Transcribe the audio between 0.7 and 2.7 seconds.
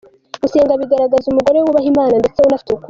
bigaragaza umugore wubaha Imana, ndetse unafite